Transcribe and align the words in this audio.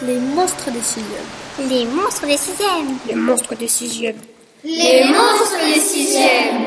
Les 0.00 0.20
monstres 0.20 0.70
des 0.70 0.80
sixièmes. 0.80 1.68
Les 1.68 1.84
monstres 1.84 2.24
des 2.24 2.36
sixièmes. 2.36 2.98
Les 3.08 3.14
monstres 3.16 3.56
des 3.56 3.66
sixièmes. 3.66 4.20
Les 4.62 5.04
monstres 5.04 5.74
des 5.74 5.80
sixièmes. 5.80 6.66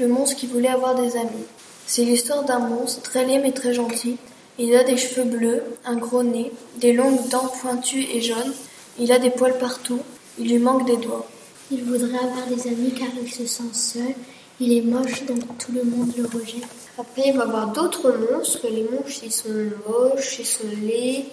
Le 0.00 0.08
monstre 0.08 0.36
qui 0.36 0.46
voulait 0.46 0.70
avoir 0.70 0.94
des 0.94 1.16
amis. 1.16 1.44
C'est 1.86 2.04
l'histoire 2.04 2.44
d'un 2.44 2.60
monstre 2.60 3.02
très 3.02 3.26
laid 3.26 3.40
mais 3.40 3.52
très 3.52 3.74
gentil. 3.74 4.16
Il 4.58 4.74
a 4.74 4.84
des 4.84 4.96
cheveux 4.96 5.24
bleus, 5.24 5.62
un 5.84 5.96
gros 5.96 6.22
nez, 6.22 6.50
des 6.76 6.94
longues 6.94 7.28
dents 7.28 7.52
pointues 7.60 8.06
et 8.10 8.22
jaunes. 8.22 8.54
Il 8.98 9.12
a 9.12 9.18
des 9.18 9.30
poils 9.30 9.58
partout. 9.58 10.00
Il 10.38 10.48
lui 10.48 10.58
manque 10.58 10.86
des 10.86 10.96
doigts. 10.96 11.28
Il 11.70 11.84
voudrait 11.84 12.18
avoir 12.18 12.46
des 12.46 12.68
amis 12.68 12.94
car 12.98 13.08
il 13.22 13.30
se 13.30 13.44
sent 13.44 13.74
seul. 13.74 14.14
Il 14.60 14.72
est 14.72 14.80
moche 14.80 15.24
donc 15.24 15.40
tout 15.58 15.72
le 15.72 15.84
monde 15.84 16.12
le 16.16 16.24
rejette. 16.24 16.64
Après, 16.98 17.24
il 17.26 17.36
va 17.36 17.44
y 17.44 17.48
avoir 17.48 17.66
d'autres 17.66 18.14
monstres. 18.30 18.66
Les 18.70 18.84
monstres, 18.84 19.24
ils 19.24 19.32
sont 19.32 19.48
moches, 19.86 20.38
ils 20.38 20.46
sont 20.46 20.64
laids, 20.82 21.26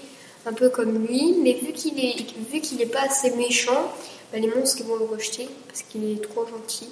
un 0.45 0.53
peu 0.53 0.69
comme 0.69 1.05
lui. 1.05 1.35
Mais 1.41 1.53
vu 1.53 1.73
qu'il 1.73 1.99
est, 1.99 2.15
vu 2.51 2.61
qu'il 2.61 2.77
n'est 2.77 2.85
pas 2.85 3.03
assez 3.03 3.31
méchant, 3.31 3.91
bah, 4.31 4.39
les 4.39 4.47
monstres 4.47 4.83
vont 4.83 4.95
le 4.95 5.05
rejeter 5.05 5.47
parce 5.67 5.81
qu'il 5.83 6.11
est 6.11 6.21
trop 6.21 6.45
gentil. 6.45 6.89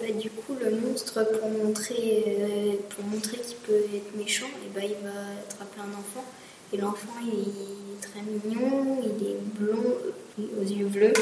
Bah, 0.00 0.12
du 0.12 0.30
coup, 0.30 0.54
le 0.60 0.70
monstre, 0.70 1.26
pour 1.38 1.48
montrer, 1.48 2.24
euh, 2.28 2.72
pour 2.90 3.04
montrer 3.04 3.38
qu'il 3.38 3.56
peut 3.56 3.82
être 3.94 4.16
méchant, 4.16 4.46
et 4.64 4.68
bah, 4.72 4.82
il 4.84 4.94
va 5.04 5.10
attraper 5.48 5.80
un 5.80 5.98
enfant. 5.98 6.24
Et 6.72 6.76
l'enfant, 6.76 7.12
il 7.22 7.40
est 7.40 8.00
très 8.00 8.22
mignon, 8.22 8.98
il 9.02 9.26
est 9.26 9.36
blond, 9.58 9.96
euh, 10.38 10.60
aux 10.60 10.64
yeux 10.64 10.86
bleus, 10.86 11.12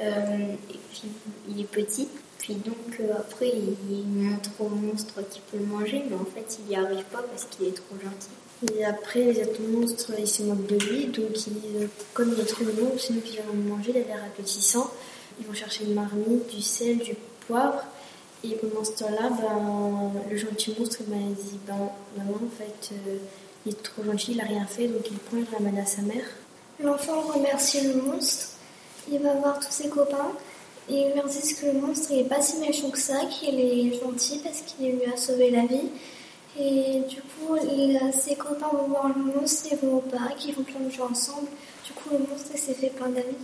euh, 0.00 0.54
et 0.70 0.78
puis 0.92 1.08
il 1.48 1.60
est 1.60 1.64
petit. 1.64 2.08
Puis 2.50 2.58
donc 2.68 3.00
après, 3.16 3.52
il, 3.88 4.04
montre 4.08 4.50
au 4.58 4.68
monstre 4.68 5.22
qu'il 5.30 5.40
peut 5.42 5.58
le 5.58 5.66
manger, 5.66 6.02
mais 6.10 6.16
en 6.16 6.24
fait, 6.24 6.58
il 6.58 6.68
n'y 6.68 6.74
arrive 6.74 7.04
pas 7.04 7.22
parce 7.22 7.44
qu'il 7.44 7.68
est 7.68 7.76
trop 7.76 7.94
gentil. 8.02 8.74
Et 8.76 8.84
après, 8.84 9.20
les 9.20 9.42
autres 9.42 9.62
monstres, 9.62 10.10
ils 10.18 10.26
se 10.26 10.42
moquent 10.42 10.66
de 10.66 10.76
lui, 10.76 11.06
donc 11.06 11.26
comme 12.12 12.34
il 12.36 12.40
est 12.40 12.46
trop 12.46 12.64
mignon, 12.64 12.90
c'est 12.98 13.12
nous 13.12 13.20
qui 13.20 13.38
allons 13.38 13.52
le 13.52 13.70
manger, 13.70 13.92
il 13.94 13.98
a 13.98 14.06
l'air 14.16 14.24
appétissant. 14.24 14.90
Ils 15.38 15.46
vont 15.46 15.54
chercher 15.54 15.84
une 15.84 15.94
marmite, 15.94 16.48
du 16.48 16.60
sel, 16.60 16.98
du 16.98 17.14
poivre. 17.46 17.84
Et 18.42 18.56
pendant 18.56 18.82
ce 18.84 18.92
temps-là, 18.98 19.30
ben, 19.30 20.12
le 20.28 20.36
gentil 20.36 20.74
monstre 20.76 20.96
il 21.06 21.14
m'a 21.14 21.22
dit 21.32 21.60
ben, 21.68 21.90
Maman, 22.16 22.34
en 22.34 22.58
fait, 22.58 22.94
euh, 23.06 23.18
il 23.64 23.72
est 23.72 23.82
trop 23.82 24.02
gentil, 24.02 24.32
il 24.32 24.38
n'a 24.38 24.44
rien 24.44 24.66
fait, 24.66 24.88
donc 24.88 25.02
il 25.08 25.18
prend 25.18 25.36
et 25.36 25.56
ramène 25.56 25.78
à 25.78 25.86
sa 25.86 26.02
mère. 26.02 26.24
L'enfant 26.82 27.20
remercie 27.20 27.86
le 27.86 28.02
monstre. 28.02 28.48
Il 29.08 29.20
va 29.20 29.34
voir 29.34 29.60
tous 29.60 29.70
ses 29.70 29.88
copains 29.88 30.32
et 30.90 31.14
leur 31.14 31.26
disent 31.26 31.54
que 31.54 31.66
le 31.66 31.74
monstre 31.74 32.12
n'est 32.12 32.24
pas 32.24 32.40
si 32.42 32.58
méchant 32.58 32.90
que 32.90 32.98
ça, 32.98 33.20
qu'il 33.30 33.60
est 33.60 34.00
gentil 34.00 34.40
parce 34.42 34.62
qu'il 34.62 34.90
lui 34.92 35.04
a 35.04 35.16
sauvé 35.16 35.50
la 35.50 35.64
vie. 35.66 35.88
Et 36.58 37.02
du 37.08 37.22
coup, 37.22 37.56
ses 38.12 38.34
copains 38.34 38.70
vont 38.72 38.88
voir 38.88 39.08
le 39.08 39.22
monstre, 39.22 39.68
ils 39.70 39.78
vont 39.78 39.98
au 39.98 40.00
parc, 40.00 40.44
ils 40.46 40.54
vont 40.54 40.64
plein 40.64 40.80
de 40.80 41.02
ensemble. 41.02 41.48
Du 41.84 41.92
coup, 41.92 42.10
le 42.10 42.18
monstre 42.18 42.56
s'est 42.56 42.74
fait 42.74 42.90
plein 42.90 43.08
d'amis. 43.08 43.36